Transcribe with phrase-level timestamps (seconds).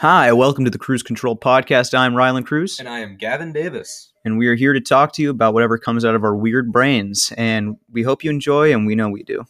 [0.00, 1.96] Hi, welcome to the Cruise Control Podcast.
[1.96, 4.12] I'm Rylan Cruz, And I am Gavin Davis.
[4.24, 6.70] and we are here to talk to you about whatever comes out of our weird
[6.72, 7.32] brains.
[7.36, 9.44] And we hope you enjoy, and we know we do.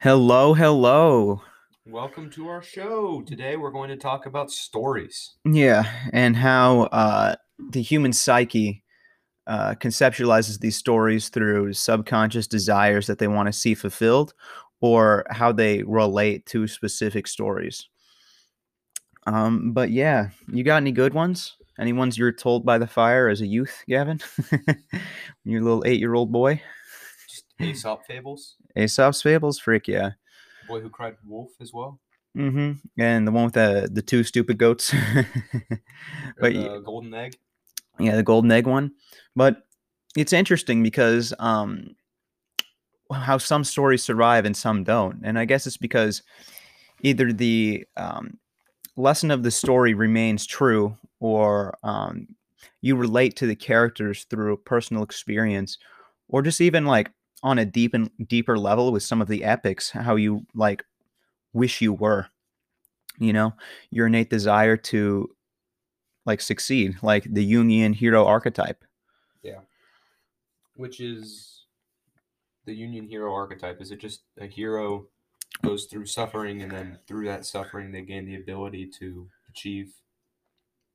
[0.00, 1.42] Hello, hello.
[1.90, 3.20] Welcome to our show.
[3.22, 5.34] Today we're going to talk about stories.
[5.44, 7.34] Yeah, and how uh,
[7.70, 8.84] the human psyche
[9.48, 14.34] uh, conceptualizes these stories through subconscious desires that they want to see fulfilled,
[14.80, 17.88] or how they relate to specific stories.
[19.26, 21.56] Um, but yeah, you got any good ones?
[21.76, 24.20] Any ones you were told by the fire as a youth, Gavin?
[25.44, 26.62] Your little eight-year-old boy.
[27.28, 28.54] Just Aesop fables.
[28.76, 30.10] Aesop's Fables, freak yeah.
[30.70, 31.98] Boy Who Cried Wolf as well.
[32.36, 32.72] Mm-hmm.
[32.98, 34.94] And the one with the the two stupid goats.
[36.40, 37.36] But the Golden Egg.
[37.98, 38.92] yeah the golden egg one
[39.36, 39.66] but
[40.16, 41.94] it's interesting because um
[43.12, 46.22] how some stories survive and some don't and i guess it's because
[47.02, 48.38] either the um,
[48.96, 52.28] lesson of the story remains true or um,
[52.80, 55.78] you relate to the characters through personal experience
[56.28, 57.10] or just even like
[57.42, 60.84] on a deep and deeper level with some of the epics how you like
[61.52, 62.26] wish you were
[63.18, 63.52] you know
[63.90, 65.28] your innate desire to
[66.26, 68.84] like succeed like the jungian hero archetype
[69.42, 69.60] Yeah.
[70.76, 71.60] Which is
[72.66, 73.80] the Jungian hero archetype.
[73.80, 75.06] Is it just a hero
[75.62, 79.92] goes through suffering and then through that suffering they gain the ability to achieve?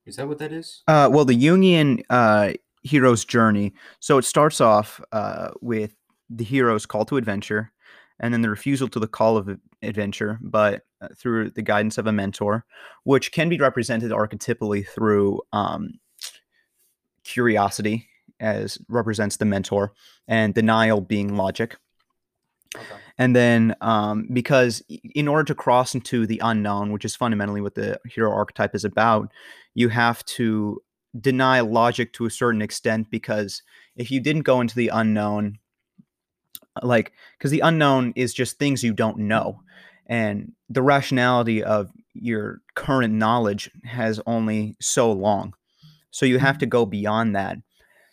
[0.06, 0.82] Is that what that is?
[0.86, 2.52] Uh, well, the Jungian uh,
[2.82, 3.74] hero's journey.
[4.00, 5.94] So it starts off uh, with
[6.28, 7.72] the hero's call to adventure,
[8.18, 12.06] and then the refusal to the call of adventure, but uh, through the guidance of
[12.06, 12.64] a mentor,
[13.04, 15.94] which can be represented archetypally through um,
[17.24, 18.08] curiosity,
[18.40, 19.92] as represents the mentor,
[20.26, 21.76] and denial being logic.
[22.74, 22.84] Okay.
[23.18, 24.82] And then, um, because
[25.14, 28.84] in order to cross into the unknown, which is fundamentally what the hero archetype is
[28.84, 29.32] about,
[29.74, 30.82] you have to
[31.18, 33.08] deny logic to a certain extent.
[33.10, 33.62] Because
[33.96, 35.58] if you didn't go into the unknown,
[36.82, 39.60] like, because the unknown is just things you don't know,
[40.06, 45.54] and the rationality of your current knowledge has only so long.
[46.10, 47.58] So you have to go beyond that.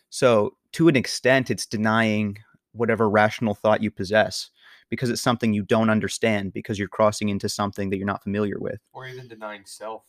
[0.10, 2.38] So, to an extent, it's denying
[2.74, 4.50] whatever rational thought you possess
[4.90, 8.60] because it's something you don't understand because you're crossing into something that you're not familiar
[8.60, 8.80] with.
[8.92, 10.04] Or even denying self.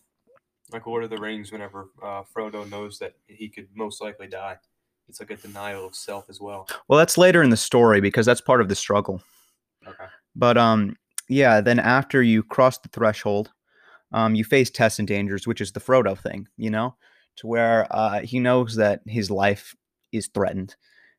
[0.73, 4.57] Like Lord of the Rings, whenever uh, Frodo knows that he could most likely die,
[5.09, 6.69] it's like a denial of self as well.
[6.89, 9.23] Well, that's later in the story because that's part of the struggle.
[9.87, 10.07] Okay.
[10.35, 10.97] But um
[11.29, 13.53] yeah, then after you cross the threshold,
[14.13, 16.97] um you face tests and dangers, which is the Frodo thing, you know,
[17.37, 19.75] to where uh he knows that his life
[20.13, 20.77] is threatened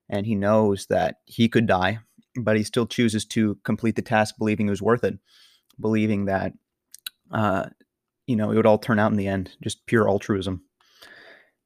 [0.09, 1.99] and he knows that he could die,
[2.35, 5.17] but he still chooses to complete the task believing it was worth it,
[5.79, 6.53] believing that
[7.31, 7.65] uh
[8.27, 10.63] you know, it would all turn out in the end, just pure altruism.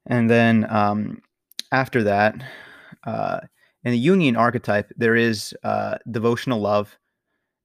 [0.06, 1.22] And then um
[1.72, 2.34] after that,
[3.04, 3.40] uh
[3.84, 6.98] in the Jungian archetype, there is uh, devotional love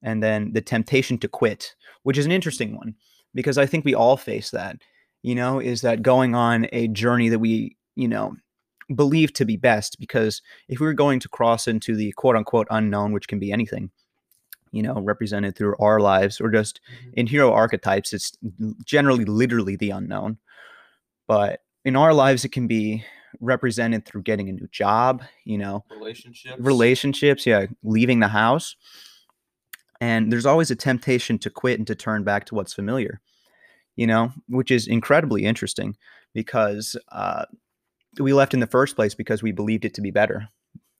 [0.01, 2.95] and then the temptation to quit, which is an interesting one
[3.33, 4.77] because I think we all face that,
[5.23, 8.35] you know, is that going on a journey that we, you know,
[8.93, 9.99] believe to be best.
[9.99, 13.51] Because if we were going to cross into the quote unquote unknown, which can be
[13.51, 13.91] anything,
[14.71, 16.79] you know, represented through our lives or just
[17.13, 18.31] in hero archetypes, it's
[18.85, 20.37] generally literally the unknown.
[21.27, 23.03] But in our lives, it can be
[23.39, 26.59] represented through getting a new job, you know, Relationships.
[26.59, 28.75] relationships, yeah, leaving the house.
[30.01, 33.21] And there's always a temptation to quit and to turn back to what's familiar,
[33.95, 35.95] you know, which is incredibly interesting
[36.33, 37.45] because uh,
[38.19, 40.49] we left in the first place because we believed it to be better.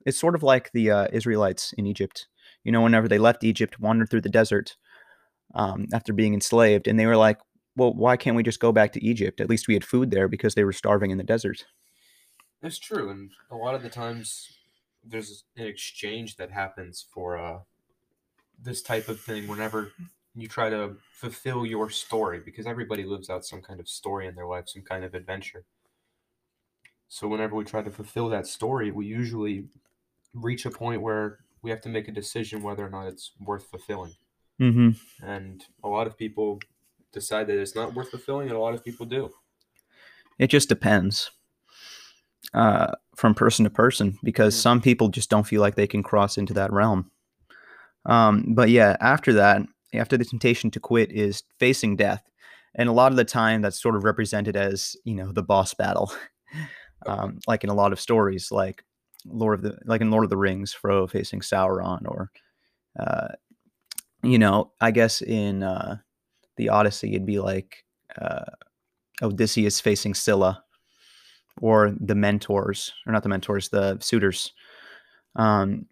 [0.06, 2.28] It's sort of like the uh, Israelites in Egypt.
[2.63, 4.75] You know, whenever they left Egypt, wandered through the desert
[5.53, 7.40] um, after being enslaved, and they were like,
[7.75, 9.41] well, why can't we just go back to Egypt?
[9.41, 11.65] At least we had food there because they were starving in the desert.
[12.65, 14.57] It's true, and a lot of the times
[15.03, 17.59] there's an exchange that happens for uh,
[18.59, 19.91] this type of thing whenever
[20.33, 24.33] you try to fulfill your story, because everybody lives out some kind of story in
[24.33, 25.63] their life, some kind of adventure.
[27.07, 29.67] So whenever we try to fulfill that story, we usually
[30.33, 33.67] reach a point where we have to make a decision whether or not it's worth
[33.67, 34.15] fulfilling.
[34.59, 35.23] Mm-hmm.
[35.23, 36.59] And a lot of people
[37.13, 39.29] decide that it's not worth fulfilling, and a lot of people do.
[40.39, 41.29] It just depends
[42.56, 46.38] uh, from person to person because some people just don't feel like they can cross
[46.38, 47.12] into that realm.
[48.06, 49.62] Um, but yeah, after that,
[49.94, 52.24] after the temptation to quit is facing death.
[52.75, 55.74] and a lot of the time that's sort of represented as you know the boss
[55.74, 56.12] battle,
[57.06, 58.84] um, like in a lot of stories, like
[59.25, 62.31] Lord of the like in Lord of the Rings, Frodo facing Sauron, or
[63.00, 63.30] uh,
[64.24, 65.98] you know, I guess in uh,
[66.58, 67.84] the Odyssey, it'd be like
[68.22, 68.51] uh,
[69.22, 70.64] Odysseus facing Scylla,
[71.62, 74.52] or the mentors, or not the mentors, the suitors.
[75.36, 75.86] Um,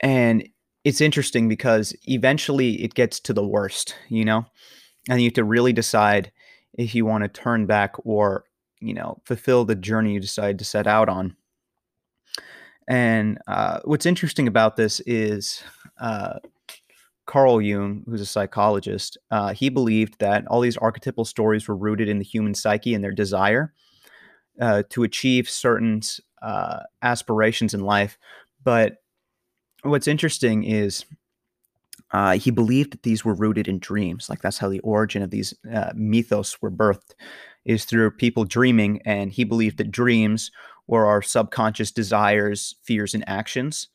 [0.00, 0.48] and
[0.84, 4.46] it's interesting because eventually it gets to the worst, you know,
[5.08, 6.32] and you have to really decide
[6.74, 8.44] if you want to turn back or
[8.80, 11.36] you know fulfill the journey you decide to set out on.
[12.88, 15.62] And uh, what's interesting about this is
[16.00, 16.38] uh,
[17.26, 22.08] Carl Jung, who's a psychologist, uh, he believed that all these archetypal stories were rooted
[22.08, 23.72] in the human psyche and their desire
[24.60, 26.00] uh, to achieve certain
[26.42, 28.18] uh, aspirations in life.
[28.62, 28.96] But
[29.82, 31.04] what's interesting is
[32.12, 34.28] uh, he believed that these were rooted in dreams.
[34.28, 37.14] Like that's how the origin of these uh, mythos were birthed,
[37.64, 39.00] is through people dreaming.
[39.04, 40.50] And he believed that dreams
[40.86, 43.88] were our subconscious desires, fears, and actions,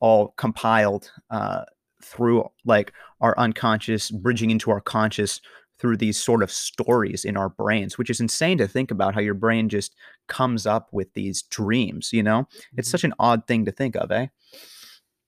[0.00, 1.64] all compiled uh,
[2.02, 5.40] through like our unconscious, bridging into our conscious
[5.80, 9.20] through these sort of stories in our brains, which is insane to think about how
[9.20, 9.94] your brain just
[10.28, 12.46] comes up with these dreams, you know?
[12.76, 12.92] It's Mhm.
[12.92, 14.26] such an odd thing to think of, eh?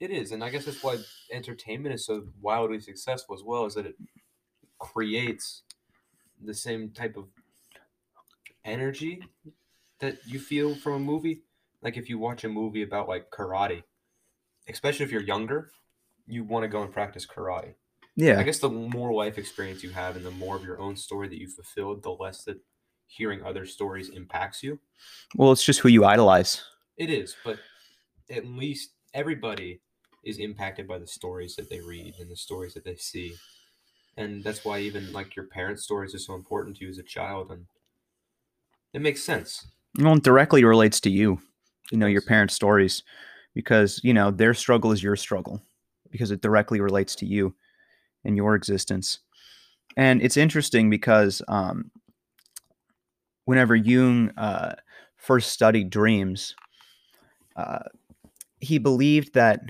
[0.00, 0.99] It is, and I guess that's why
[1.31, 3.96] entertainment is so wildly successful as well, is that it
[4.78, 5.62] creates
[6.44, 7.28] the same type of
[8.64, 9.22] energy
[10.00, 11.43] that you feel from a movie.
[11.82, 13.84] Like if you watch a movie about like karate,
[14.69, 15.70] especially if you're younger,
[16.26, 17.75] you want to go and practice karate.
[18.20, 21.29] I guess the more life experience you have and the more of your own story
[21.29, 22.59] that you fulfilled, the less that
[23.06, 24.79] hearing other stories impacts you.
[25.37, 26.62] Well, it's just who you idolize.
[26.97, 27.59] It is, but
[28.31, 29.81] at least everybody
[30.25, 33.35] is impacted by the stories that they read and the stories that they see.
[34.17, 37.03] And that's why even like your parents' stories are so important to you as a
[37.03, 37.67] child and
[38.93, 39.67] it makes sense.
[39.99, 41.41] Well, it directly relates to you,
[41.91, 43.03] you know, your parents' stories,
[43.55, 45.62] because, you know, their struggle is your struggle
[46.11, 47.55] because it directly relates to you
[48.24, 49.19] and your existence.
[49.96, 51.90] And it's interesting because um,
[53.44, 54.74] whenever Jung uh,
[55.16, 56.54] first studied dreams,
[57.56, 57.84] uh,
[58.60, 59.60] he believed that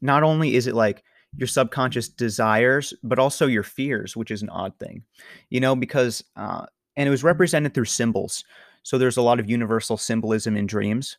[0.00, 1.04] not only is it like
[1.36, 5.04] your subconscious desires, but also your fears, which is an odd thing,
[5.48, 8.44] you know, because, uh, and it was represented through symbols.
[8.82, 11.18] So there's a lot of universal symbolism in dreams,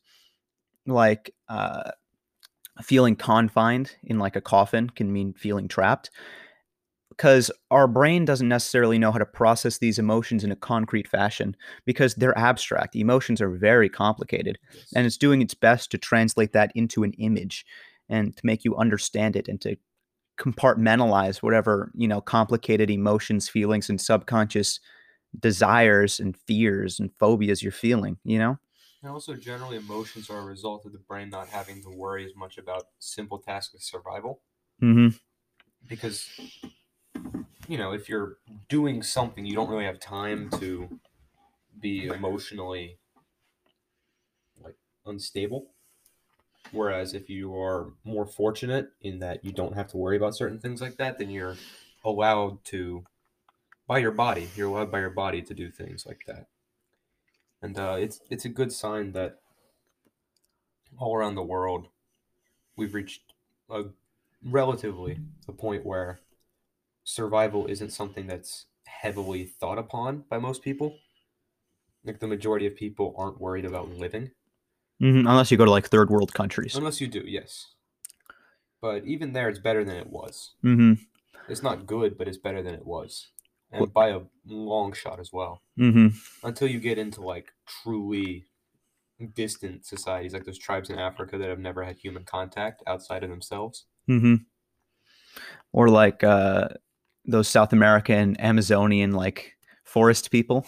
[0.86, 1.92] like uh,
[2.82, 6.10] feeling confined in like a coffin can mean feeling trapped
[7.22, 11.56] because our brain doesn't necessarily know how to process these emotions in a concrete fashion
[11.86, 12.96] because they're abstract.
[12.96, 14.92] Emotions are very complicated Yes.
[14.96, 17.64] and it's doing its best to translate that into an image
[18.10, 19.76] and to make you understand it and to
[20.40, 24.80] compartmentalize whatever you know complicated emotions feelings and subconscious
[25.40, 28.58] desires and fears and phobias you're feeling you know
[29.04, 32.36] And also, generally, emotions are a result of the brain not having to worry as
[32.36, 34.42] much about simple tasks of survival.
[34.80, 35.10] hmm
[35.88, 36.30] Because,
[37.68, 38.38] you know, if you're
[38.70, 41.00] doing something, you don't really have time to
[41.80, 43.00] be emotionally
[44.64, 44.76] like
[45.06, 45.68] unstable.
[46.72, 50.60] Whereas if you are more fortunate in that you don't have to worry about certain
[50.60, 51.58] things like that, then you're
[52.04, 53.04] allowed to,
[53.88, 56.48] by your body, you're allowed by your body to do things like that.
[57.62, 59.40] And uh, it's it's a good sign that
[60.98, 61.88] all around the world
[62.76, 63.22] we've reached
[63.70, 63.84] a
[64.44, 66.20] relatively a point where
[67.04, 70.98] survival isn't something that's heavily thought upon by most people.
[72.04, 74.32] Like the majority of people aren't worried about living.
[75.00, 77.74] hmm unless you go to like third world countries Unless you do, yes.
[78.82, 80.52] But even there, it's better than it was.
[80.62, 80.94] hmm
[81.48, 83.28] It's not good, but it's better than it was.
[83.72, 85.62] Well- And by a long shot as well.
[85.78, 86.08] hmm
[86.44, 88.46] Until you get into like truly
[89.36, 93.30] distant societies, like those tribes in Africa that have never had human contact outside of
[93.30, 93.86] themselves.
[94.08, 94.36] hmm
[95.74, 96.68] or like uh
[97.26, 100.66] those south american amazonian like forest people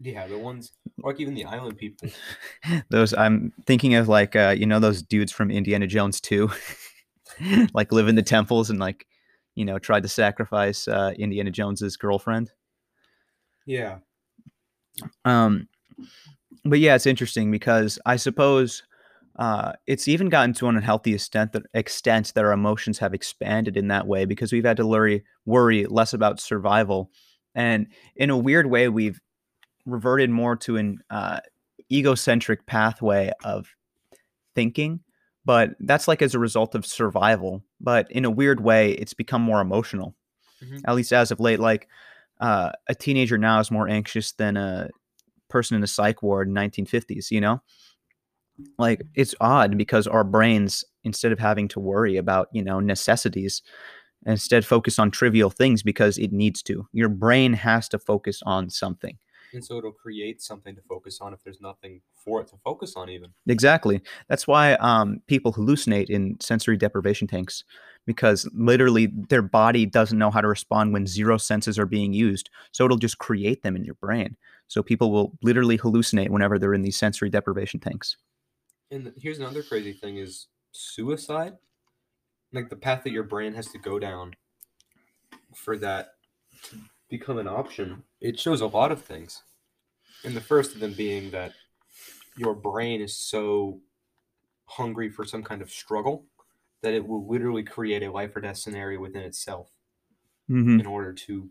[0.00, 2.08] Yeah, the ones, like even the island people.
[2.90, 6.50] those i'm thinking of like uh you know those dudes from indiana jones too,
[7.74, 9.06] like live in the temples and like
[9.54, 12.50] you know tried to sacrifice uh indiana jones's girlfriend
[13.66, 13.98] Yeah.
[15.24, 15.68] um
[16.64, 18.82] but yeah it's interesting because i suppose
[19.38, 23.76] uh it's even gotten to an unhealthy extent that extent that our emotions have expanded
[23.76, 27.10] in that way because we've had to worry worry less about survival
[27.54, 29.20] and in a weird way we've
[29.84, 31.40] reverted more to an uh
[31.92, 33.68] egocentric pathway of
[34.54, 35.00] thinking
[35.44, 39.42] but that's like as a result of survival but in a weird way it's become
[39.42, 40.14] more emotional
[40.64, 40.80] Mhm.
[40.86, 41.88] at least as of late like
[42.40, 44.88] uh, a teenager now is more anxious than a
[45.48, 47.30] person in a psych ward in 1950s.
[47.30, 47.62] You know,
[48.78, 53.62] like it's odd because our brains, instead of having to worry about you know necessities,
[54.24, 56.86] instead focus on trivial things because it needs to.
[56.92, 59.18] Your brain has to focus on something.
[59.52, 62.94] And so it'll create something to focus on if there's nothing for it to focus
[62.96, 63.30] on, even.
[63.46, 64.02] Exactly.
[64.28, 67.64] That's why um, people hallucinate in sensory deprivation tanks
[68.06, 72.50] because literally their body doesn't know how to respond when zero senses are being used.
[72.72, 74.36] So it'll just create them in your brain.
[74.68, 78.16] So people will literally hallucinate whenever they're in these sensory deprivation tanks.
[78.90, 81.54] And here's another crazy thing is suicide.
[82.52, 84.34] Like the path that your brain has to go down
[85.54, 86.10] for that
[86.64, 86.78] to
[87.10, 88.02] become an option.
[88.20, 89.42] It shows a lot of things.
[90.24, 91.52] And the first of them being that
[92.36, 93.80] your brain is so
[94.66, 96.24] hungry for some kind of struggle
[96.82, 99.70] that it will literally create a life or death scenario within itself
[100.48, 100.78] Mm-hmm.
[100.78, 101.50] in order to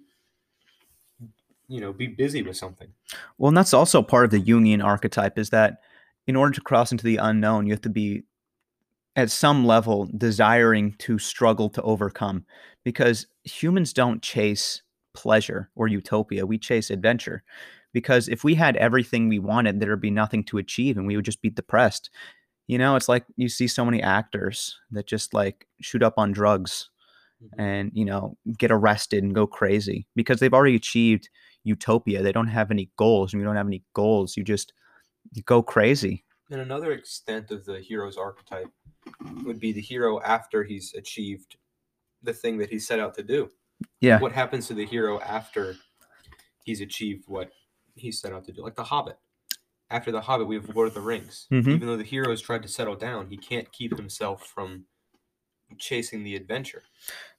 [1.68, 2.88] you know be busy with something
[3.38, 5.82] Well, and that's also part of the Jungian archetype is that
[6.28, 8.24] in order to cross into the unknown, you have to be
[9.16, 12.46] at some level desiring to struggle to overcome
[12.84, 14.82] because humans don't chase
[15.14, 16.46] pleasure or utopia.
[16.46, 17.44] We chase adventure.
[17.94, 21.24] Because if we had everything we wanted, there'd be nothing to achieve and we would
[21.24, 22.10] just be depressed.
[22.68, 26.34] You know, it's like you see so many actors that just like shoot up on
[26.34, 26.90] drugs
[27.42, 27.62] mm-hmm.
[27.62, 31.30] and, you know, get arrested and go crazy because they've already achieved
[31.64, 32.22] utopia.
[32.22, 33.32] They don't have any goals.
[33.32, 34.36] And you don't have any goals.
[34.36, 34.74] You just
[35.34, 36.24] you go crazy.
[36.52, 38.70] And another extent of the hero's archetype
[39.44, 41.58] would be the hero after he's achieved
[42.24, 43.50] the thing that he set out to do.
[44.00, 44.20] Yeah.
[44.20, 45.76] What happens to the hero after
[46.64, 47.50] he's achieved what
[47.96, 48.64] he set out to do?
[48.64, 49.18] Like the Hobbit.
[49.90, 51.48] After the Hobbit, we have Lord of the Rings.
[51.52, 51.68] Mhm.
[51.68, 54.86] Even though the hero has tried to settle down, he can't keep himself from
[55.78, 56.84] chasing the adventure.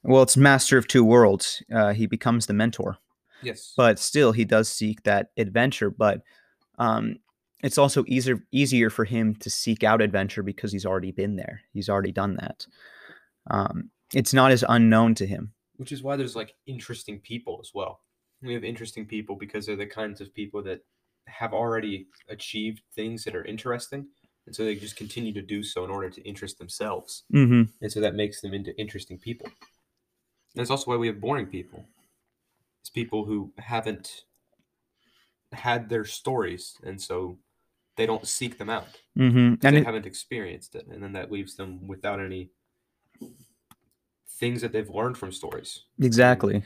[0.03, 1.63] Well, it's master of two worlds.
[1.73, 2.97] Uh, he becomes the mentor,
[3.41, 3.73] Yes.
[3.75, 5.89] but still, he does seek that adventure.
[5.89, 6.23] But
[6.77, 7.19] um,
[7.63, 11.61] it's also easier easier for him to seek out adventure because he's already been there.
[11.73, 12.67] He's already done that.
[13.49, 15.53] Um, it's not as unknown to him.
[15.77, 18.01] which is why there's like interesting people as well.
[18.41, 20.81] We have interesting people because they're the kinds of people that
[21.27, 24.07] have already achieved things that are interesting,
[24.45, 27.91] and so they just continue to do so in order to interest themselves, hmm and
[27.91, 29.47] so that makes them into interesting people.
[29.47, 31.85] And that's also why we have boring people.
[32.81, 34.23] It's people who haven't
[35.51, 37.39] had their stories, and so
[37.97, 38.87] they don't seek them out.
[39.15, 42.49] hmm 'cause And they it, haven't experienced it, and then that leaves them without any
[44.39, 46.63] things that they've learned from stories exactly.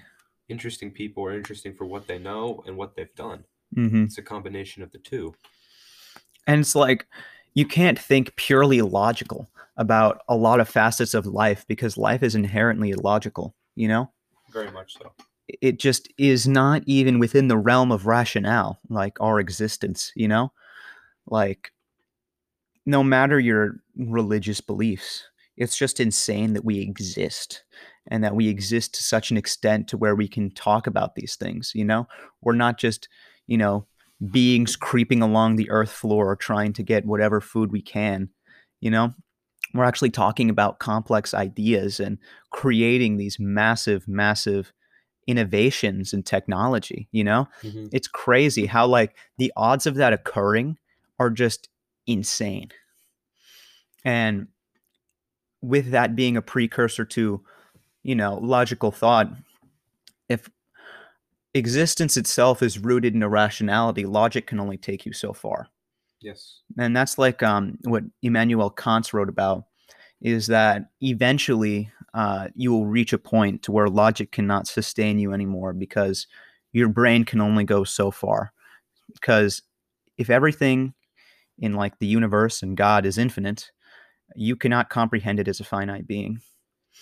[0.49, 3.43] interesting people are interesting for what they know and what they've done.
[3.75, 4.03] Mm-hmm.
[4.03, 5.33] It's a combination of the two.
[6.47, 7.07] And it's like
[7.53, 9.47] you can't think purely logical
[9.77, 13.55] about a lot of facets of life because life is inherently illogical.
[13.75, 14.11] You know.
[14.51, 15.13] Very much so.
[15.61, 20.51] it just is not even within the realm of rationale like our existence you know
[21.31, 21.71] like
[22.85, 25.23] no matter your religious beliefs
[25.57, 27.63] it's just insane that we exist
[28.07, 31.35] and that we exist to such an extent to where we can talk about these
[31.35, 32.07] things you know?
[32.41, 33.07] We're not just
[33.47, 33.85] you know
[34.31, 38.29] beings creeping along the earth floor trying to get whatever food we can
[38.79, 39.13] you know?
[39.73, 42.17] We're actually talking about complex ideas and
[42.49, 44.73] creating these massive massive
[45.27, 47.47] innovations in technology you know?
[47.61, 47.87] Mm-hmm.
[47.91, 50.77] It's crazy how like the odds of that occurring
[51.21, 51.69] are just
[52.07, 52.69] insane.
[54.03, 54.47] And
[55.61, 57.39] with that being a precursor to
[58.01, 59.29] you know logical thought
[60.27, 60.49] if
[61.53, 65.67] existence itself is rooted in irrationality logic can only take you so far.
[66.21, 66.61] Yes.
[66.77, 69.65] and that's like um, what Immanuel Kant wrote about
[70.21, 75.33] is that eventually uh, you will reach a point to where logic cannot sustain you
[75.33, 76.27] anymore because
[76.73, 78.53] your brain can only go so far.
[79.13, 79.63] Because
[80.17, 80.93] if everything
[81.59, 83.71] in like the universe and god is infinite
[84.35, 86.41] you cannot comprehend it as a finite being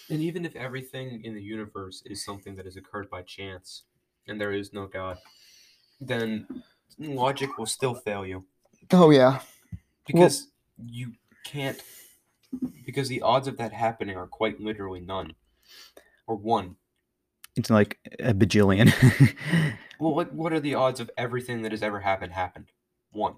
[0.09, 3.83] And even if everything in the universe is something that has occurred by chance
[4.27, 5.17] and there is no God,
[5.99, 6.47] then
[6.99, 8.45] logic will still fail you
[8.91, 9.39] oh yeah
[10.05, 10.47] because
[10.85, 11.13] you
[11.45, 11.81] can't,
[12.85, 15.33] because the odds of that happening are quite literally none
[16.27, 16.75] or one.
[17.55, 18.91] it's like a bajillion
[19.99, 22.71] Well, what, what are the odds of everything that has ever happened happened?
[23.11, 23.35] One.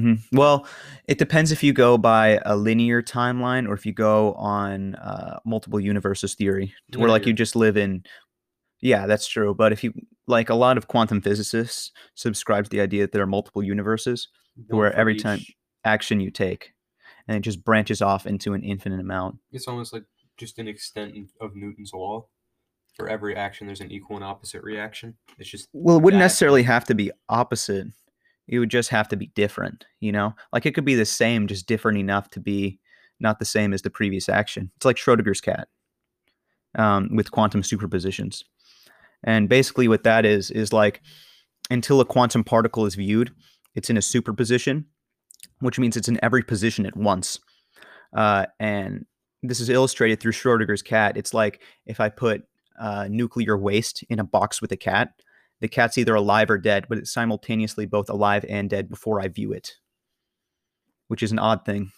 [0.00, 0.66] Hmm Well,
[1.08, 5.38] it depends if you go by a linear timeline or if you go on uh,
[5.44, 8.02] multiple universes theory, to where like you just live in.
[8.80, 9.54] Yeah, that's true.
[9.54, 9.92] But if you
[10.26, 14.28] like, a lot of quantum physicists subscribe to the idea that there are multiple universes
[14.68, 15.40] One where every time-
[15.84, 16.72] action you take,
[17.26, 19.38] and it just branches off into an infinite amount.
[19.50, 20.04] It's almost like
[20.36, 22.26] just an extent of Newton's law.
[22.96, 25.14] for every action there's an equal and opposite reaction.
[25.38, 27.86] It's just Well, it wouldn't that- necessarily have to be opposite.
[28.48, 30.34] It would just have to be different, you know?
[30.52, 32.80] Like it could be the same, just different enough to be
[33.20, 34.70] not the same as the previous action.
[34.76, 35.68] It's like Schrodinger's cat
[36.76, 38.42] um, with quantum superpositions.
[39.24, 41.00] And basically, what that is, is like
[41.70, 43.32] until a quantum particle is viewed,
[43.74, 44.86] it's in a superposition,
[45.60, 47.38] which means it's in every position at once.
[48.14, 49.06] Uh, and
[49.42, 51.16] this is illustrated through Schrodinger's cat.
[51.16, 52.42] It's like if I put
[52.78, 55.12] uh, nuclear waste in a box with a cat,
[55.62, 59.28] the cat's either alive or dead, but it's simultaneously both alive and dead before I
[59.28, 59.76] view it,
[61.06, 61.92] which is an odd thing.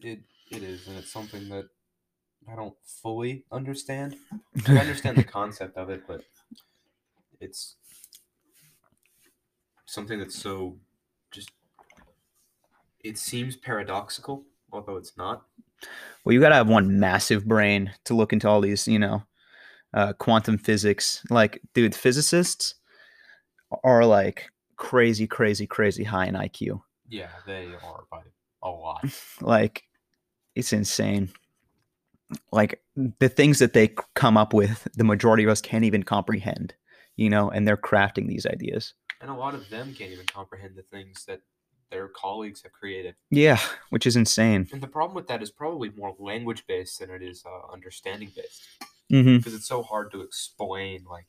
[0.00, 0.18] it
[0.50, 1.66] it is, and it's something that
[2.50, 4.16] I don't fully understand.
[4.66, 6.22] I understand the concept of it, but
[7.40, 7.76] it's
[9.86, 10.78] something that's so
[11.30, 11.52] just
[13.04, 15.44] it seems paradoxical, although it's not.
[16.24, 19.22] Well, you got to have one massive brain to look into all these, you know,
[19.94, 21.24] uh, quantum physics.
[21.30, 22.74] Like, dude, physicists
[23.84, 26.80] are like crazy, crazy, crazy high in IQ.
[27.08, 28.22] Yeah, they are by
[28.62, 29.04] a lot.
[29.40, 29.84] Like,
[30.54, 31.30] it's insane.
[32.52, 36.74] Like, the things that they come up with, the majority of us can't even comprehend,
[37.16, 38.94] you know, and they're crafting these ideas.
[39.20, 41.40] And a lot of them can't even comprehend the things that
[41.90, 43.14] their colleagues have created.
[43.30, 43.58] Yeah,
[43.90, 44.68] which is insane.
[44.72, 48.30] And the problem with that is probably more language based than it is uh, understanding
[48.36, 48.62] based.
[49.10, 51.26] Hmm because it's so hard to explain like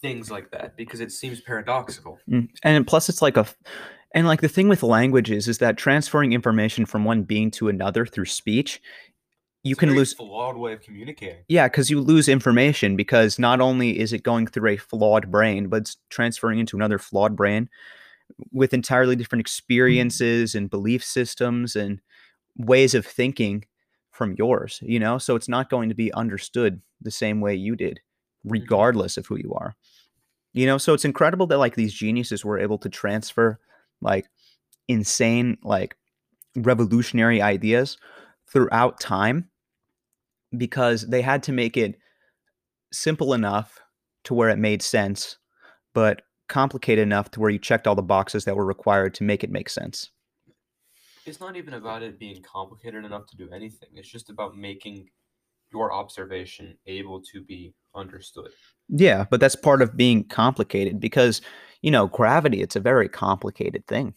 [0.00, 2.18] things like that because it seems paradoxical.
[2.28, 3.46] Mm, And plus, it's like a,
[4.14, 8.06] and like the thing with languages is that transferring information from one being to another
[8.06, 8.80] through speech,
[9.62, 10.14] you It's can lose.
[10.14, 11.44] flawed way of communicating.
[11.48, 15.68] Yeah, because you lose information because not only is it going through a flawed brain,
[15.68, 17.68] but it's transferring into another flawed brain
[18.52, 22.00] with entirely different experiences and belief systems and
[22.56, 23.64] ways of thinking
[24.20, 25.16] from yours, you know?
[25.16, 28.00] So it's not going to be understood the same way you did,
[28.44, 28.52] mm-hmm.
[28.52, 29.74] regardless of who you are.
[30.52, 33.58] You know, so it's incredible that like these geniuses were able to transfer
[34.02, 34.26] like
[34.88, 35.96] insane, like
[36.54, 37.96] revolutionary ideas
[38.52, 39.48] throughout time
[40.54, 41.98] because they had to make it
[42.92, 43.80] simple enough
[44.24, 45.38] to where it made sense,
[45.94, 49.42] but complicated enough to where you checked all the boxes that were required to make
[49.42, 50.10] it make sense.
[51.30, 53.90] It's not even about it being complicated enough to do anything.
[53.94, 55.08] It's just about making
[55.72, 58.50] your observation able to be understood.
[58.88, 61.40] Yeah, but that's part of being complicated because,
[61.82, 64.14] you know, gravity, it's a very complicated thing.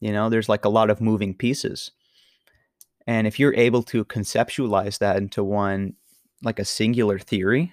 [0.00, 1.92] You know, there's like a lot of moving pieces.
[3.06, 5.94] And if you're able to conceptualize that into one,
[6.42, 7.72] like a singular theory,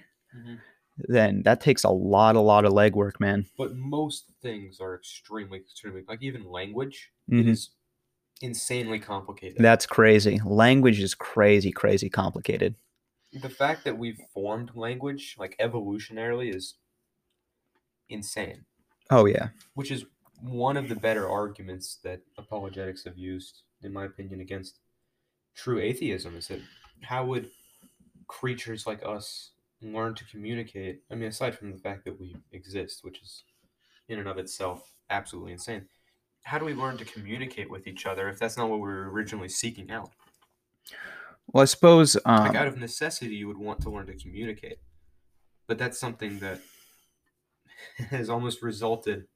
[0.96, 3.44] then that takes a lot, a lot of legwork, man.
[3.58, 7.50] But most things are extremely, extremely like even language it Mhm.
[7.50, 7.70] is
[8.42, 9.58] insanely complicated.
[9.58, 10.40] That's crazy.
[10.44, 12.74] Language is crazy, crazy complicated.
[13.32, 16.74] the fact that we've formed language like evolutionarily is
[18.08, 18.64] insane.
[19.10, 19.48] Oh, yeah.
[19.74, 20.04] which is
[20.40, 24.80] one of the better arguments that apologetics have used, in my opinion, against
[25.54, 26.36] true atheism.
[26.36, 26.60] Is that
[27.02, 27.50] how would
[28.26, 29.50] creatures like us
[29.80, 31.02] learn to communicate?
[31.10, 33.44] I mean, aside from the fact that we exist, which is
[34.08, 35.86] in and of itself absolutely insane,
[36.42, 39.10] how do we learn to communicate with each other if that's not what we were
[39.10, 40.10] originally seeking out?
[41.52, 42.16] Well, I suppose.
[42.24, 44.78] Um, Like, out of necessity, you would want to learn to communicate,
[45.66, 46.60] but that's something that
[48.10, 49.26] has almost resulted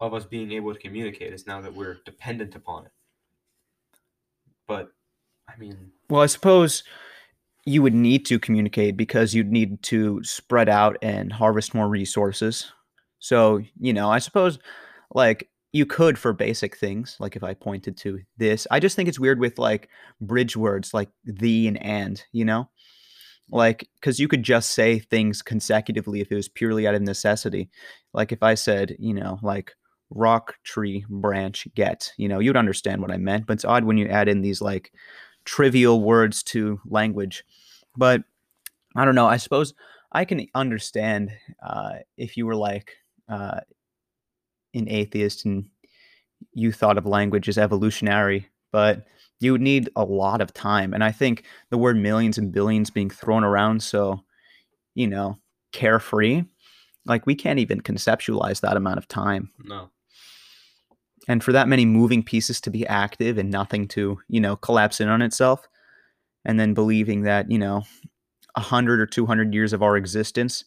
[0.00, 2.92] of us being able to communicate is now that we're dependent upon it.
[4.66, 4.88] But
[5.48, 6.82] I mean, Well, I suppose
[7.64, 12.72] you would need to communicate because you'd need to spread out and harvest more resources.
[13.20, 14.58] So, you know, I suppose
[15.14, 18.66] like you could for basic things, like if I pointed to this.
[18.70, 19.88] I just think it's weird with like
[20.20, 22.68] bridge words like the and and, you know?
[23.50, 27.70] Like, because you could just say things consecutively if it was purely out of necessity.
[28.12, 29.72] Like if I said, you know, like
[30.10, 33.46] rock, tree, branch, get, you know, you'd understand what I meant.
[33.46, 34.92] But it's odd when you add in these like
[35.44, 37.44] trivial words to language.
[37.96, 38.22] But
[38.94, 39.26] I don't know.
[39.26, 39.74] I suppose
[40.12, 41.30] I can understand
[41.62, 42.92] uh, if you were like
[43.28, 43.60] uh,
[44.74, 45.68] an atheist and
[46.52, 49.06] you thought of language as evolutionary, but
[49.40, 50.94] you would need a lot of time.
[50.94, 54.22] And I think the word millions and billions being thrown around so,
[54.94, 55.38] you know,
[55.72, 56.44] carefree,
[57.06, 59.90] like we can't even conceptualize that amount of time no.
[61.28, 65.00] and for that many moving pieces to be active and nothing to you know collapse
[65.00, 65.68] in on itself
[66.44, 67.82] and then believing that you know
[68.54, 70.64] a hundred or 200 years of our existence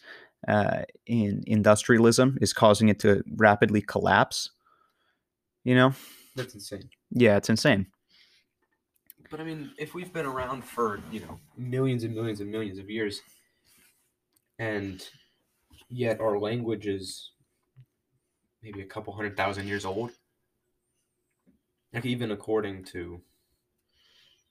[0.48, 4.52] uh, in industrialism is causing it to rapidly collapse
[5.64, 5.94] you know
[6.36, 6.90] That's insane.
[7.12, 7.88] yeah it's insane
[9.32, 12.78] But I mean, if we've been around for, you know, millions and millions and millions
[12.78, 13.22] of years,
[14.60, 15.02] and
[15.90, 17.32] yet our language is
[18.62, 20.12] maybe a couple hundred thousand years old,
[21.94, 23.22] like even according to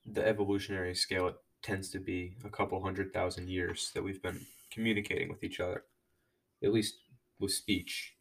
[0.06, 4.40] the evolutionary scale, it tends to be a couple hundred thousand years that we've been
[4.74, 5.84] communicating with each other,
[6.62, 6.96] at least
[7.38, 8.14] with speech.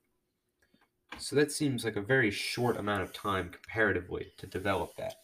[1.18, 5.16] So that seems like a very short amount of time comparatively to develop that.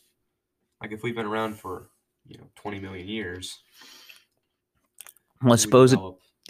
[0.81, 1.89] Like if we've been around for,
[2.25, 3.59] you know, 20 million years.
[5.41, 5.99] Well, I suppose it,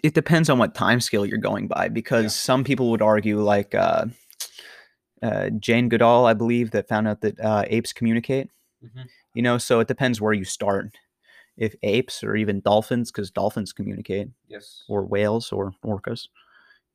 [0.04, 2.30] it depends on what time scale you're going by because Yeah.
[2.30, 4.06] some people would argue like uh,
[5.22, 8.50] uh, Jane Goodall, I believe, that found out that uh, apes communicate.
[8.84, 9.08] Mhm.
[9.36, 10.90] You know, so it depends where you start.
[11.60, 14.84] If apes or even dolphins, because dolphins communicate, Yes.
[14.90, 16.28] or whales or orcas.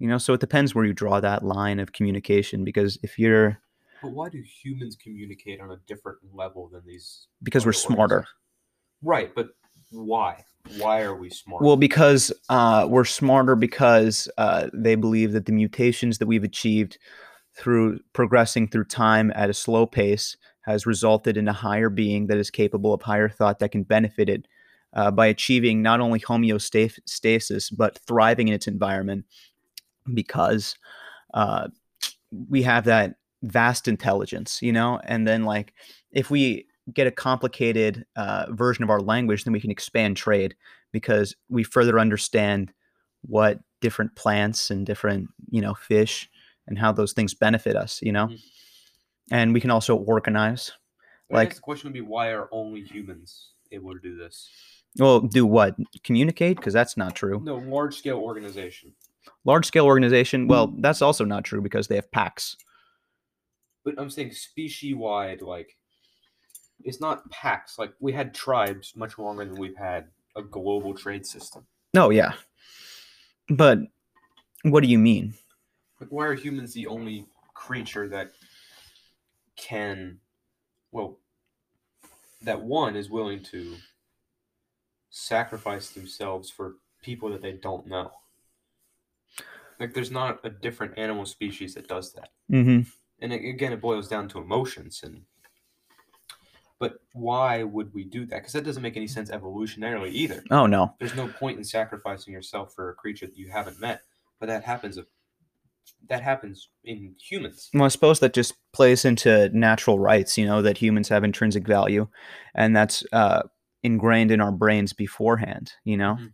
[0.00, 2.64] You know, so it depends where you draw that line of communication.
[2.64, 3.60] Because if you're
[4.02, 7.28] But why do humans communicate on a different level than these?
[7.42, 8.26] because we're smarter.
[9.02, 9.50] Right, but
[9.92, 10.44] why?
[10.78, 11.62] Why are we smart?
[11.62, 16.98] Well, because uh, we're smarter because uh, they believe that the mutations that we've achieved
[17.56, 22.38] through progressing through time at a slow pace has resulted in a higher being that
[22.38, 24.46] is capable of higher thought that can benefit it
[24.94, 29.24] uh, by achieving not only homeostasis but thriving in its environment
[30.12, 30.76] because
[31.34, 31.68] uh,
[32.48, 35.74] we have that vast intelligence, you know, and then like
[36.12, 40.54] if we get a complicated uh, version of our language, then we can expand trade
[40.92, 42.72] because we further understand
[43.22, 46.30] what different plants and different you know fish
[46.66, 48.40] and how those things benefit us you know Mhm.
[49.30, 50.72] and we can also organize
[51.30, 54.48] like- the question would be why are only humans able to do this?
[54.98, 55.76] Well do what?
[56.02, 56.56] Communicate?
[56.56, 57.40] Because that's not true.
[57.42, 58.92] No, large scale organization.
[59.44, 60.48] large scale organization?
[60.48, 60.82] Well mm.
[60.82, 62.56] that's also not true because they have packs.
[63.84, 65.76] But I'm saying species wide, like
[66.82, 67.78] it's not packs.
[67.78, 71.66] Like we had tribes much longer than we've had a global trade system.
[71.96, 72.32] oh yeah.
[73.48, 73.78] But
[74.62, 75.34] what do you mean?
[76.00, 78.32] Like why are humans the only creature that
[79.56, 80.18] can
[80.90, 81.18] well
[82.42, 83.76] that one is willing to
[85.16, 88.10] sacrifice themselves for people that they don't know.
[89.78, 92.30] Like there's not a different animal species that does that.
[92.50, 92.80] mm-hmm.
[93.20, 95.22] and it, again it boils down to emotions and
[96.80, 100.66] but why would we do that because that doesn't make any sense evolutionarily either oh
[100.66, 104.00] no there's no point in sacrificing yourself for a creature that you haven't met
[104.40, 104.98] but that happens
[106.08, 110.60] that happens in humans well i suppose that just plays into natural rights you know
[110.60, 112.06] that humans have intrinsic value
[112.54, 113.42] and that's uh,
[113.84, 116.32] ingrained in our brains beforehand you know Mhm.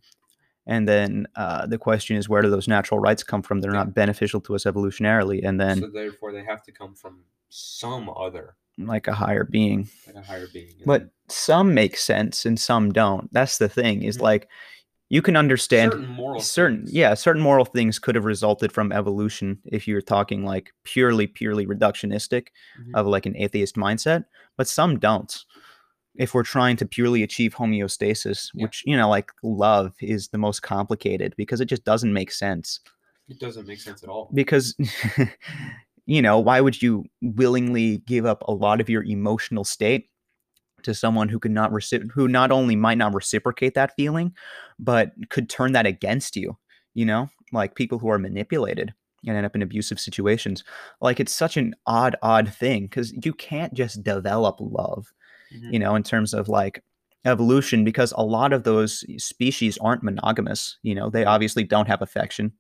[0.67, 3.79] and then uh, the question is where do those natural rights come from they're Yeah.
[3.85, 8.09] not beneficial to us evolutionarily and then so therefore they have to come from some
[8.09, 12.59] other like a higher being like a higher being but then some make sense and
[12.59, 14.23] some don't that's the thing is Mhm.
[14.23, 14.49] like
[15.13, 19.59] you can understand certain moral certain yeah certain moral things could have resulted from evolution
[19.65, 22.45] if you're talking like purely purely reductionistic
[22.79, 22.95] Mhm.
[22.95, 24.25] of like an atheist mindset
[24.57, 25.45] but some don't
[26.21, 28.65] if we're trying to purely achieve homeostasis Yeah.
[28.65, 32.81] which you know like love is the most complicated because it just doesn't make sense.
[33.29, 34.31] It doesn't make sense at all.
[34.35, 34.77] Because
[36.07, 40.11] you know why would you willingly give up a lot of your emotional state
[40.83, 44.33] to someone who could not recip- who not only might not reciprocate that feeling
[44.79, 46.57] but could turn that against you
[46.95, 47.29] you know?
[47.53, 48.93] Like people who are manipulated
[49.25, 50.65] and end up in abusive situations.
[51.01, 55.13] Like it's such an odd odd thing because you can't just develop love
[55.53, 55.73] Mhm.
[55.73, 56.83] you know in terms of like
[57.25, 62.01] evolution because a lot of those species aren't monogamous you know they obviously don't have
[62.03, 62.53] affection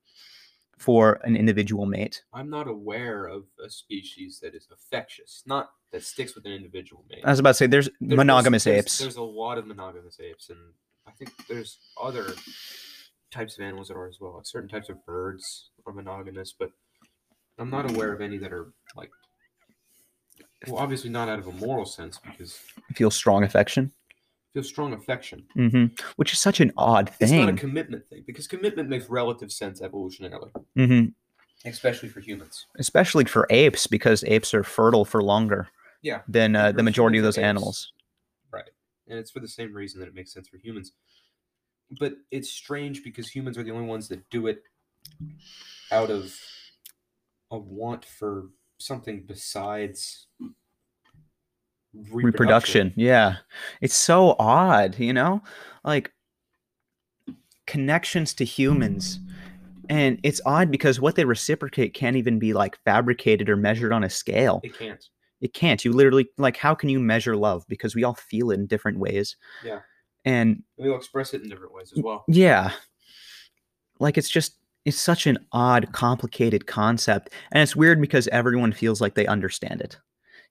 [0.78, 6.02] for an individual mate i'm not aware of a species that is affectious not that
[6.02, 8.98] sticks with an individual mate I was about to say there's there's- monogamous there's, apes.
[8.98, 10.58] There's a lot of monogamous apes, and
[11.06, 12.34] I think there's other
[13.30, 14.34] types of animals that are as well.
[14.36, 16.70] Like certain types of birds are monogamous, but
[17.58, 19.10] I'm not aware of any that are like.
[20.66, 22.58] Well, obviously not out of a moral sense because
[22.94, 23.92] feel strong affection,
[24.52, 25.44] feel strong affection.
[25.56, 25.86] mm-hmm.
[26.16, 27.28] which is such an odd thing.
[27.28, 31.68] It's not a commitment thing because commitment makes relative sense evolutionarily, mm-hmm.
[31.68, 32.66] especially for humans.
[32.78, 35.68] Especially for apes, because apes are fertile for longer
[36.02, 37.44] Yeah, than uh, the majority of those apes.
[37.44, 37.92] animals.
[38.52, 38.70] Right,
[39.08, 40.92] and it's for the same reason that it makes sense for humans.
[41.98, 44.62] But it's strange because humans are the only ones that do it
[45.90, 46.32] out of
[47.50, 48.44] a want for
[48.80, 50.26] something besides
[51.94, 52.24] reproduction.
[52.24, 52.92] Reproduction.
[52.96, 53.36] Yeah.
[53.80, 55.42] It's so odd, you know?
[55.84, 56.12] Like
[57.66, 59.20] connections to humans.
[59.88, 64.04] And it's odd because what they reciprocate can't even be like fabricated or measured on
[64.04, 64.60] a scale.
[64.62, 65.04] It can't.
[65.40, 65.84] It can't.
[65.84, 68.98] You literally like how can you measure love because we all feel it in different
[68.98, 69.36] ways.
[69.64, 69.80] Yeah.
[70.24, 72.24] And We all express it in different ways as well.
[72.28, 72.72] yeah.
[73.98, 77.32] Like it's just it's such an odd, complicated concept.
[77.52, 79.98] And it's weird because everyone feels like they understand it.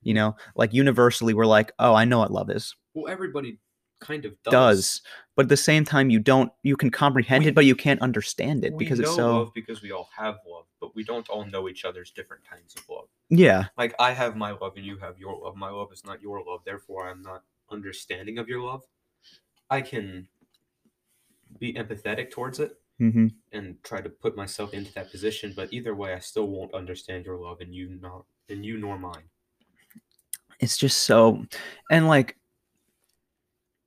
[0.02, 3.60] You know, like universally we're like, "Oh, I know what love is." Well, everybody
[4.00, 4.54] kind of does.
[4.54, 5.02] Does.
[5.36, 8.02] But at the same time you don't you can comprehend We- it but you can't
[8.02, 11.46] understand it because it's so love because we all have love, but we don't all
[11.46, 13.10] know each other's different kinds of love.
[13.30, 13.66] Yeah.
[13.78, 15.56] Like I have my love and you have your love.
[15.58, 18.84] My love is not your love, therefore I'm not understanding of your love.
[19.70, 20.28] I can
[21.60, 23.34] be empathetic towards it Mhm.
[23.52, 27.26] and try to put myself into that position, but either way I still won't understand
[27.26, 29.30] your love and you not and you nor mine.
[30.60, 31.46] it's just so
[31.90, 32.36] and like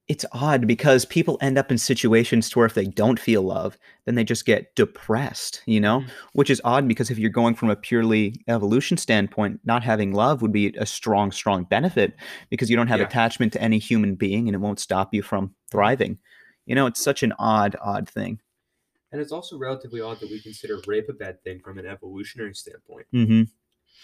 [0.09, 3.79] it's odd because people end up in situations to where if they don't feel love
[4.05, 6.09] then they just get depressed you know Mhm.
[6.33, 10.41] which is odd because if you're going from a purely evolution standpoint not having love
[10.43, 12.15] would be a strong strong benefit
[12.51, 13.07] because you don't have Yeah.
[13.07, 16.19] attachment to any human being and it won't stop you from thriving
[16.67, 18.41] you know it's such an odd odd thing
[19.13, 22.55] And it's also relatively odd that we consider rape a bad thing from an evolutionary
[22.55, 23.07] standpoint.
[23.15, 23.43] mm-hmm.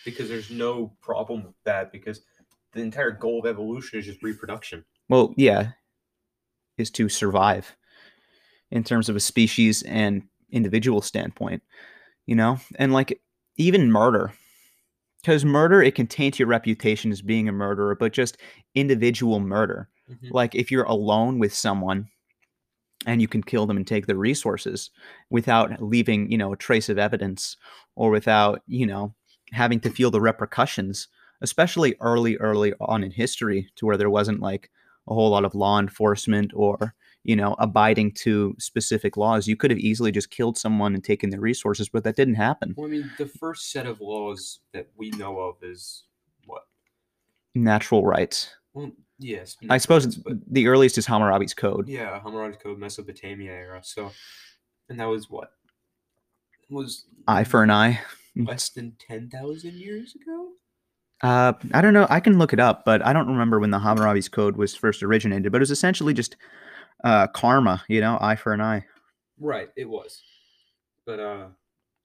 [0.05, 2.21] because there's no problem with that because
[2.73, 4.85] the entire goal of evolution is just reproduction.
[5.09, 5.71] well yeah
[6.77, 7.75] is to survive
[8.71, 11.63] in terms of a species and individual standpoint
[12.27, 13.21] you know and like
[13.57, 14.33] even murder
[15.23, 18.37] because murder it can taint your reputation as being a murderer but just
[18.75, 20.31] individual murder Mhm.
[20.33, 22.07] like if you're alone with someone
[23.07, 24.91] and you can kill them and take their resources
[25.31, 27.57] without leaving you know a trace of evidence
[27.97, 29.15] or without you know
[29.53, 31.09] having to feel the repercussions
[31.41, 34.71] especially early early on in history to where there wasn't like
[35.09, 39.47] a whole lot of law enforcement or you know abiding to specific laws.
[39.47, 42.75] You could have easily just killed someone and taken their resources but that didn't happen.
[42.77, 46.05] Well, I mean, the first set of laws that we know of is
[46.47, 46.63] what?
[47.55, 48.55] natural rights.
[48.73, 49.57] Well, yes.
[49.71, 50.19] i suppose it's,
[50.51, 53.81] the earliest is hammurabi's code yeah, Hammurabi's Code, Mesopotamia era.
[53.83, 54.11] So,
[54.89, 55.53] and that was what?
[56.71, 58.01] Was eye for an eye
[58.37, 60.51] less than ten thousand years ago.
[61.23, 62.07] Uh, I don't know.
[62.11, 65.03] I can look it up, but I don't remember when the Hammurabi's code was first
[65.03, 65.51] originated.
[65.51, 66.37] But it was essentially just
[67.03, 68.85] uh, karma, you know, eye for an eye.
[69.41, 70.23] Right, it was.
[71.07, 71.47] But uh,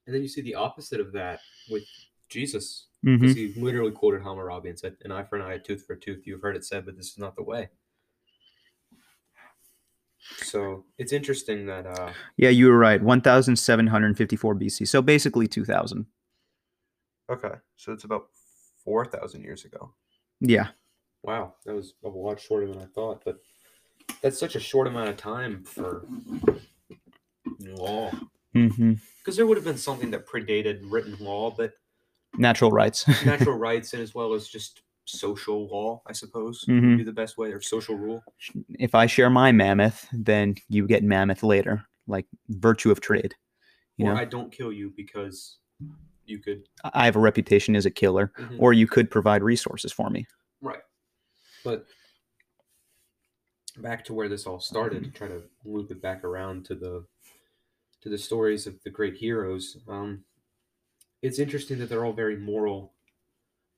[0.06, 1.84] and then you see the opposite of that with
[2.28, 2.86] Jesus.
[3.04, 5.92] Because he literally quoted Hammurabi and said, "An eye for an eye, a tooth for
[5.92, 7.68] a tooth." You've heard it said, but this is not the way.
[10.38, 13.02] So it's interesting that uh, Yeah, you were right.
[13.02, 14.88] 1,754 BC.
[14.88, 16.06] So basically 2,000.
[17.30, 18.28] okay, so it's about
[18.84, 19.94] four thousand years ago.
[20.40, 20.68] Yeah.
[21.22, 23.40] Wow, that was a lot shorter than I thought, but
[24.22, 26.06] that's such a short amount of time for
[27.60, 28.10] law.
[28.52, 31.74] hmm Because there would have been something that predated written law, but
[32.38, 33.06] Natural rights.
[33.24, 36.88] natural rights and as well as just social law, I suppose, Mhm.
[36.90, 38.22] would be the best way, or social rule.
[38.78, 43.34] if I share my mammoth, then you get mammoth later, like virtue of trade.
[43.96, 45.58] You or know, I don't kill you because
[46.26, 46.66] you could.
[46.94, 48.56] I have a reputation as a killer, Mhm.
[48.58, 50.26] or you could provide resources for me.
[50.62, 50.80] Right.
[51.62, 51.86] But
[53.76, 57.04] back to where this all started, to try to loop it back around to the
[58.00, 59.78] to the stories of the great heroes.
[59.88, 60.24] Um,
[61.24, 62.92] it's interesting that they're all very moral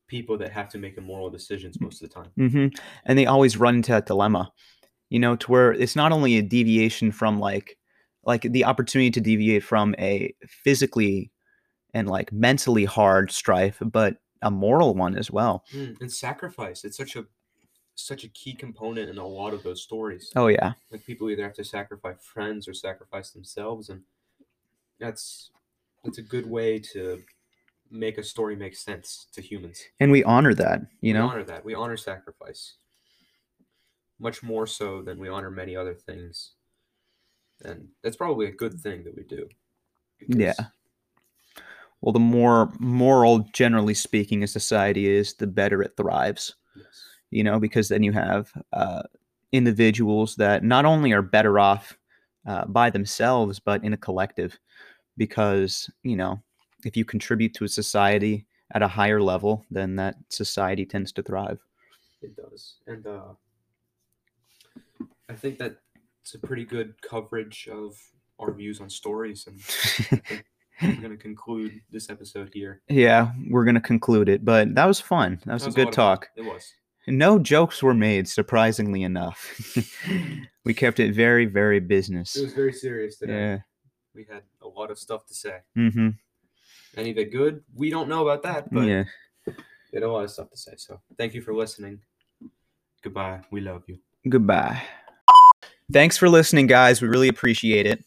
[0.09, 2.31] people that have to make immoral decisions most of the time.
[2.37, 2.69] hmm
[3.05, 4.53] And they always run into that dilemma,
[5.11, 7.79] you know, to where it's not only a deviation from like,
[8.25, 11.31] like the opportunity to deviate from a physically
[11.95, 15.65] and like mentally hard strife, but a moral one as well.
[15.75, 16.85] Mm, and sacrifice.
[16.85, 17.27] It's such a
[17.95, 20.33] such a key component in a lot of those stories.
[20.37, 24.03] Oh yeah, Like people either have to sacrifice friends or sacrifice themselves, and
[24.99, 25.51] that's
[26.05, 27.23] that's a good way to
[27.91, 29.81] make a story make sense to humans.
[30.01, 31.29] and we honor that, you we know.
[31.29, 31.65] honor that.
[31.65, 32.75] We honor sacrifice
[34.19, 36.53] much more so than we honor many other things,
[37.65, 39.49] and that's probably a good thing that we do.
[40.29, 40.55] Yeah.
[42.01, 46.55] Well, the more moral, generally speaking, a society is, the better it thrives.
[46.77, 47.05] Yes.
[47.31, 49.03] you know, because then you have uh,
[49.53, 51.97] individuals that not only are better off
[52.47, 54.59] uh, by themselves, but in a collective.
[55.17, 56.43] Because, you know,
[56.85, 61.23] if you contribute to a society at a higher level, then that society tends to
[61.23, 61.59] thrive.
[62.23, 62.77] It does.
[62.87, 63.35] And uh,
[65.29, 65.77] I think that
[66.23, 67.97] it's a pretty good coverage of
[68.39, 69.47] our views on stories.
[69.47, 69.61] And
[70.83, 72.83] we're going to conclude this episode here.
[72.89, 75.41] yeah, we're going to conclude it, but that was fun.
[75.47, 75.93] That was, That a lot good fun.
[75.93, 76.29] talk.
[76.37, 76.73] It was.
[77.09, 79.77] No jokes were made, surprisingly enough.
[80.65, 82.35] we kept it very, very business.
[82.35, 83.33] It was very serious today.
[83.33, 83.59] Yeah.
[84.13, 85.59] We had a lot of stuff to say.
[85.79, 86.09] Mm-hmm.
[86.97, 87.63] Any of it good?
[87.75, 89.05] We don't know about that, but Yeah.
[89.47, 90.73] They had a lot of stuff to say.
[90.77, 92.01] So thank you for listening.
[93.03, 93.41] Goodbye.
[93.51, 93.99] We love you.
[94.29, 94.83] Goodbye.
[95.93, 97.01] Thanks for listening, guys.
[97.01, 98.05] We really appreciate it.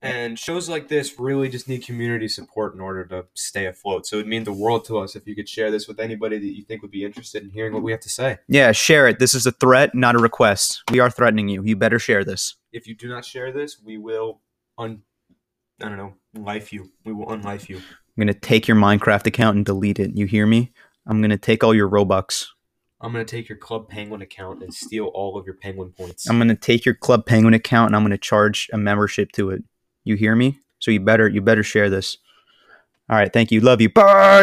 [0.00, 4.06] And shows like this really just need community support in order to stay afloat.
[4.06, 6.56] So it'd mean the world to us if you could share this with anybody that
[6.56, 8.38] you think would be interested in hearing what we have to say.
[8.48, 9.20] Yeah, share it.
[9.20, 10.82] This is a threat, not a request.
[10.90, 11.62] We are threatening you.
[11.62, 12.56] You better share this.
[12.72, 14.40] If you do not share this, we will
[14.76, 15.02] un
[15.80, 16.90] I don't know, life you.
[17.04, 17.80] We will unlife you.
[18.16, 20.16] I'm going to take your Minecraft account and delete it.
[20.16, 20.72] You hear me?
[21.06, 22.46] I'm going to take all your Robux.
[23.02, 26.28] I'm gonna take your Club Penguin account and steal all of your Penguin points.
[26.30, 29.32] I'm going to take your Club Penguin account and I'm going to charge a membership
[29.32, 29.64] to it.
[30.04, 30.60] You hear me?
[30.78, 32.18] So you better you better share this.
[33.10, 33.60] All right, thank you.
[33.60, 33.88] Love you.
[33.88, 34.40] Bye.